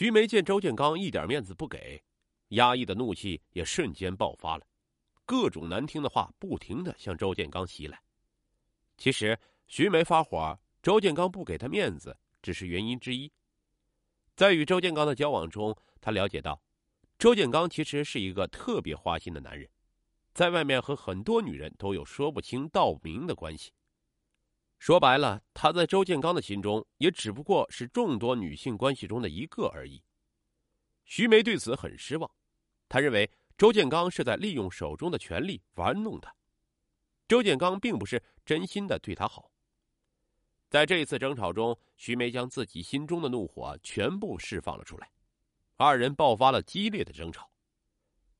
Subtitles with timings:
[0.00, 2.02] 徐梅见周建刚一点面子不给，
[2.52, 4.66] 压抑的怒气也瞬间爆发了，
[5.26, 8.00] 各种难听的话不停的向周建刚袭来。
[8.96, 13.30] 其实徐梅发火，周建刚不给她面子，只是原因之一。
[14.34, 16.62] 在与周建刚的交往中，她了解到，
[17.18, 19.68] 周建刚其实是一个特别花心的男人，
[20.32, 23.70] 在外面和很多女人都有说不清道不明的关系。
[24.80, 30.02] 说白了，他在周建刚的心中也只不过是众多女性关系中的一个而已。
[31.04, 32.30] 徐梅对此很失望，
[32.88, 36.34] 她认为周建刚是在利用手中的权力玩弄她。
[37.28, 39.50] 周建刚并不是真心的对她好。
[40.70, 45.10] 在这一次争吵中，徐梅将自己心中的怒火全部释放了出来，
[45.76, 47.50] 二人爆发了激烈的争吵。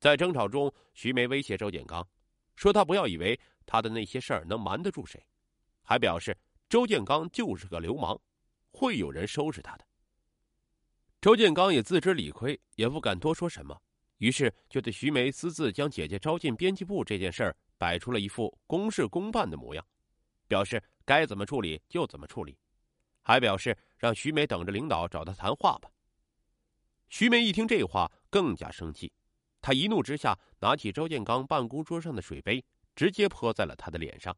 [0.00, 2.04] 在争吵中，徐梅威胁周建刚，
[2.56, 5.24] 说他不要以为他的那些事儿能瞒得住谁。
[5.84, 6.36] 还表示
[6.68, 8.20] 周建刚就是个流氓，
[8.72, 9.86] 会有人收拾他的。
[11.20, 13.80] 周建刚也自知理亏，也不敢多说什么，
[14.18, 19.86] 于是就对徐梅私自将姐姐招进编辑部这件事儿摆出了一副公事公办的模样，
[20.48, 22.58] 表示该怎么处理就怎么处理，
[23.22, 25.90] 还表示让徐梅等着领导找他谈话吧。
[27.08, 29.12] 徐梅一听这话，更加生气，
[29.60, 34.36] 她一怒之下拿起周建刚办公桌上的水杯，直接泼在了他的脸上。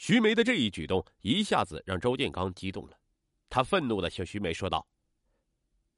[0.00, 2.98] 徐梅的这一举动一下子让周建刚激动了，
[3.50, 4.88] 他愤怒的向徐梅说道：“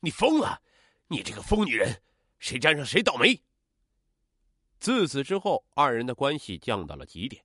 [0.02, 0.60] 你疯了！
[1.06, 2.02] 你这个疯女人，
[2.40, 3.40] 谁沾上谁倒霉！”
[4.80, 7.44] 自此之后，二人的关系降到了极点。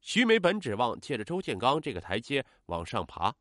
[0.00, 3.34] 徐梅本指望借着周建刚这个台阶往上爬，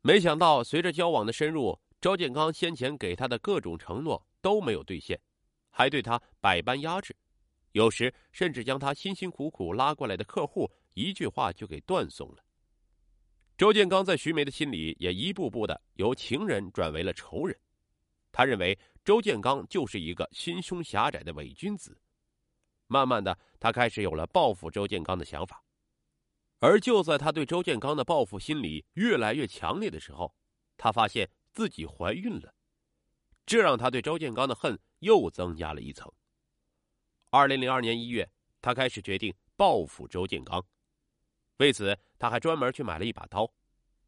[0.00, 5.20] 没想到随着交往的深入，周建刚先前给她的各种承诺都没有兑现，
[5.70, 7.16] 还对她百般压制，
[7.72, 10.70] 有时甚至将她辛辛苦苦拉过来的客户。
[10.94, 12.44] 一句话就给断送了。
[13.56, 17.56] 周建刚在徐梅的心里也一步步的由情人转为了仇人，
[18.32, 22.00] 他认为周建刚就是一个心胸狭窄的伪君子。
[22.86, 25.62] 慢慢的，他开始有了报复周建刚的想法。
[26.58, 30.34] 而就在他对周建刚的报复心理越来越强烈的时候，
[30.76, 32.54] 他发现自己怀孕了，
[33.46, 36.10] 这让他对周建刚的恨又增加了一层。
[37.30, 40.64] 二零零二年一月，他开始决定报复周建刚。
[41.58, 43.50] 为此，他还专门去买了一把刀。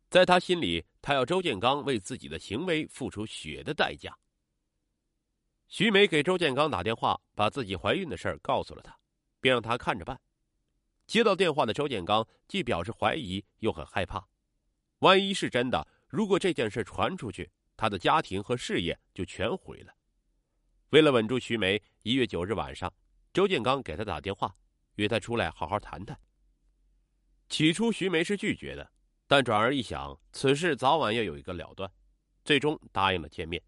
[0.08, 4.16] 在他心里，他要周建刚为自己的行为付出血的代价。
[5.68, 8.96] 徐梅给周建刚打电话，把自己怀孕的事告诉了他，
[9.40, 10.20] 并让他看着办。
[11.06, 14.26] 接到电话的周建刚既表示怀疑，又很害怕。
[15.00, 19.92] 万一是真的，如果这件事传出去，他的家庭和事业就全毁了。
[20.90, 22.92] 为了稳住徐梅，一月九日晚上，
[23.32, 24.54] 周建刚给他打电话，
[24.94, 26.18] 约他出来好好谈谈。
[27.48, 28.90] 起初，徐梅是拒绝的，
[29.26, 31.90] 但转而一想，此事早晚要有一个了断，
[32.44, 33.62] 最终答应了见面。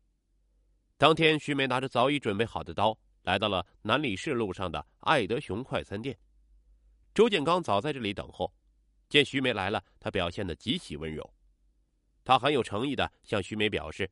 [0.97, 6.19] 当天，徐梅拿着早已准备好的刀，来到了南礼士路上的爱德熊快餐店。
[7.15, 8.53] 周建刚早在这里等候，
[9.09, 11.33] 见徐梅来了，他表现的极其温柔，
[12.25, 14.11] 他很有诚意的向徐梅表示，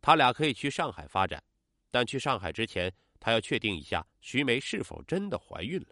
[0.00, 1.42] 他俩可以去上海发展，
[1.90, 5.88] 但去上海之前，他要确定一下徐梅是否真的怀孕了。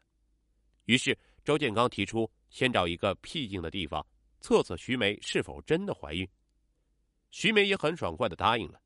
[0.84, 1.18] 于是，
[1.48, 2.30] 周建刚提出。
[2.50, 4.06] 先找一个僻静的地方，
[4.38, 6.28] 测测徐梅是否真的怀孕。
[7.30, 8.78] 徐梅也很爽快的答应了。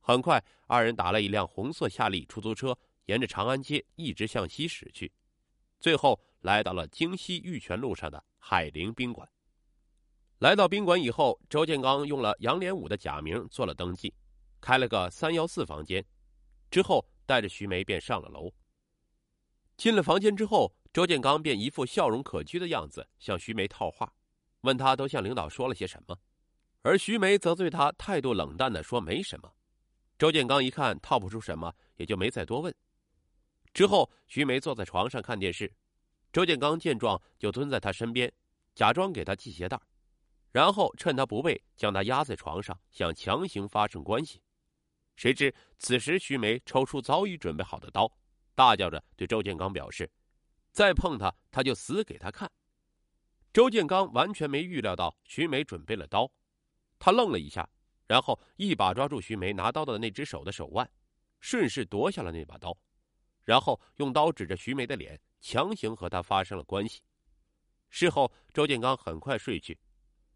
[0.00, 2.74] 很快，二人打了一辆红色夏利出租车，
[3.04, 5.12] 沿着长安街一直向西驶去，
[5.80, 9.28] 最后来到了京西玉泉路上的海陵宾馆。
[10.38, 14.14] 来到宾馆以后，周建刚用了杨连武的假名做了登记，
[14.62, 16.02] 开了个三幺四房间，
[16.70, 18.50] 之后带着徐梅便上了楼。
[19.76, 20.74] 进了房间之后。
[20.98, 24.12] 周建刚便一副笑容可掬的样子向徐梅套话，
[24.62, 26.18] 问他都向领导说了些什么，
[26.82, 29.48] 而徐梅则对他态度冷淡的说没什么。
[30.18, 32.74] 周建刚一看套不出什么，也就没再多问。
[33.72, 35.72] 之后，徐梅坐在床上看电视，
[36.32, 38.32] 周建刚见状就蹲在他身边，
[38.74, 39.80] 假装给他系鞋带，
[40.50, 44.42] 然后趁他不备将他压在床上，想强行发生关系。
[45.14, 48.12] 谁知此时徐梅抽出早已准备好的刀，
[48.56, 50.10] 大叫着对周建刚表示。
[50.70, 52.50] 再碰他，他就死给他看。
[53.52, 56.30] 周建刚完全没预料到徐梅准备了刀，
[56.98, 57.68] 他愣了一下，
[58.06, 60.88] 然后一把抓住徐梅拿刀的那只手的手腕，
[61.40, 62.76] 顺势夺下了那把刀，
[63.42, 67.00] 然后用刀指着徐梅的脸，强行和她发生了关系。
[67.90, 69.76] 事后，周建刚很快睡去，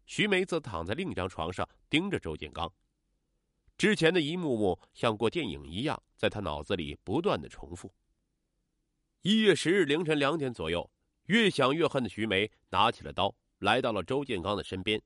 [0.05, 2.69] 徐梅则躺在另一张床上盯着周建刚。
[3.77, 7.93] 之前的一幕幕像过电影一样，在他脑子里不断的重复。
[9.25, 10.91] 一月十日凌晨两点左右，
[11.27, 15.01] 越想越恨的徐梅拿起了刀，来到了周建刚的身边，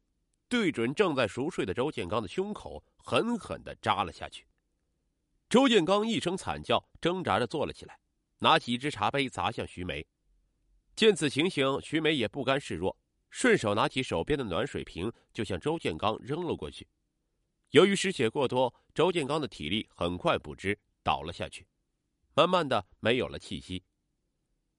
[0.49, 4.47] 对准正在熟睡的周建刚的胸口，狠狠的扎了下去。
[5.47, 7.99] 周建刚一声惨叫，挣扎着坐了起来，
[8.39, 10.03] 拿起一只茶杯砸向徐梅。
[10.95, 12.97] 见此情形，徐梅也不甘示弱，
[13.29, 16.87] 顺手拿起手边的暖水瓶就向周建刚扔了过去。
[17.69, 21.67] 由于失血过多，周建刚的体力很快不支，倒了下去，
[22.33, 23.83] 慢慢的没有了气息。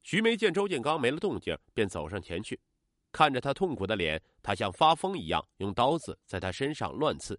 [0.08, 2.58] 徐梅见周建刚没了动静，便走上前去，
[3.12, 7.38] 看着他痛苦的脸，他像发疯一样用刀子在他身上乱刺。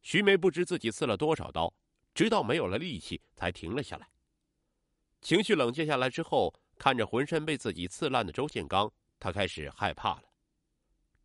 [0.00, 1.74] 徐梅不知自己刺了多少刀。
[2.14, 4.08] 直到没有了力气，才停了下来。
[5.20, 8.88] 情绪冷静下来之后，看着浑身被自己刺烂的周建刚，
[9.18, 10.22] 他开始害怕了。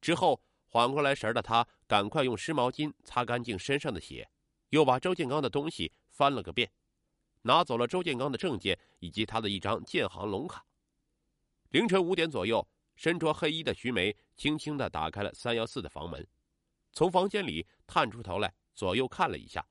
[0.01, 4.27] 之后缓过来神的他，赶快用湿毛巾擦干净身上的血，
[4.69, 6.71] 又把周建刚的东西翻了个遍，
[7.43, 10.65] 拿走了周建刚的证件以及他的一张建行龙卡。
[11.69, 16.27] 凌晨五点左右，身着黑衣的徐梅轻轻的打开了三幺四的房门，
[16.91, 19.65] 从房间里探出头来，左右看了一下。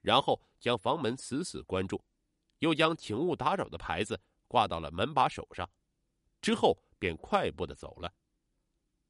[0.00, 2.02] 然后将房门死死关住，
[2.60, 5.68] 又将“请勿打扰”的牌子挂到了门把手上，
[6.40, 8.12] 之后便快步的走了。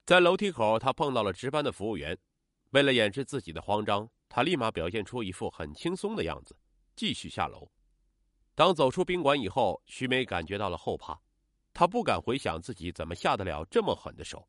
[0.06, 2.18] 在楼梯口，他碰到了值班的服务员，
[2.70, 6.56] 为了掩饰自己的慌张，他立马表现出一副很轻松的样子，
[6.94, 7.70] 继续下楼。
[8.56, 11.20] 当走出宾馆以后，徐梅感觉到了后怕，
[11.72, 14.48] 她不敢回想自己怎么下得了这么狠的手，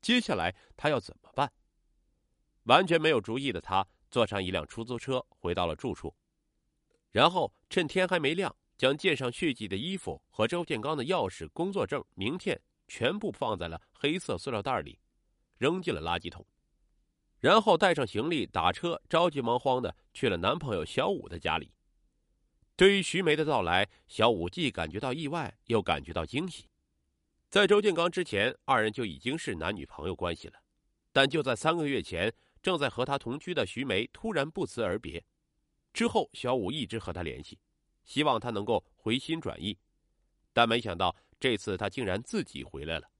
[0.00, 1.52] 接下来她要怎么办？
[2.62, 3.86] 完全没有主意的她。
[4.10, 6.12] 坐上一辆出租车，回到了住处，
[7.12, 14.98] 然后趁天还没亮，将溅上血迹的衣服和周建刚的钥匙、工作证、名片全部放在了黑色塑料袋里，
[15.58, 16.44] 扔进了垃圾桶，
[17.38, 21.72] 然后带上行李打车，着急忙慌的去了男朋友小武的家里。
[22.80, 26.66] 对于徐梅的到来，小五既感觉到意外，又感觉到惊喜。
[27.50, 30.54] 在周建刚之前，二人就已经是男女朋友关系了，
[31.12, 32.34] 但就在三个月前。
[32.62, 35.22] 正在和他同居的徐梅突然不辞而别，
[35.92, 37.58] 之后小五一直和他联系，
[38.02, 39.78] 希望他能够回心转意，
[40.54, 43.10] 但没想到这次他竟然自己回来了。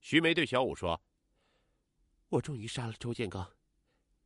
[0.00, 1.00] 徐梅对小五说
[2.30, 3.48] ：“我终于杀了周建刚，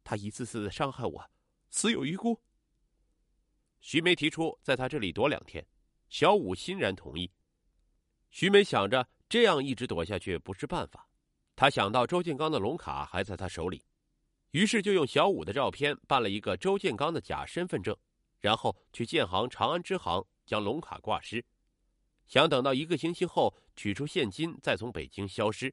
[0.02, 1.30] 他一次次的伤害我，
[1.68, 2.40] 死有余辜。”
[3.88, 5.64] 徐梅提出在他这里躲两天，
[6.08, 7.30] 小武欣然同意。
[8.30, 11.08] 徐梅想着这样一直躲下去不是办法，
[11.54, 13.84] 他想到周建刚的龙卡还在他手里。
[14.50, 17.96] 于是就用小五的照片办了一个周建刚的假身份证，
[18.40, 21.44] 然后去建行长安支行将龙卡挂失，
[22.26, 25.72] 想等到一个星期后取出现金再从北京消失。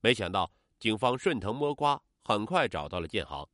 [0.00, 3.46] 没想到警方顺藤摸瓜，很快找到了建行，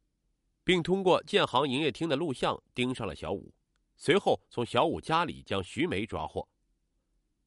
[0.62, 3.52] 并通过建行营业厅的录像盯上了小五，
[3.96, 6.46] 随后从小五家里将徐梅抓获。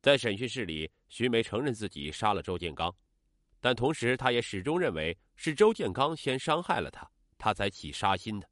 [0.01, 2.95] 在审讯室里，徐梅承认自己杀了周建刚。
[3.59, 8.49] 但同时，他也始终认为是周建刚先伤害了他，他才起杀心的。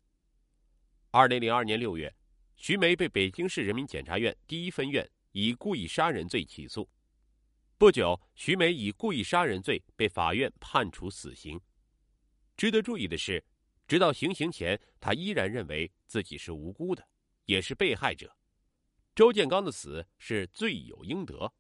[1.12, 2.14] 二零零二年六月，
[2.56, 6.90] 徐梅被北京市人民检察院第一分院以故意杀人罪起诉。
[7.78, 11.62] 不久，徐梅以故意杀人罪被法院判处死刑。
[12.58, 13.42] 值得注意的是，
[13.88, 17.08] 直到行刑前，他依然认为自己是无辜的，
[17.46, 18.36] 也是被害者。
[19.16, 21.54] 周建刚的死是罪有应得。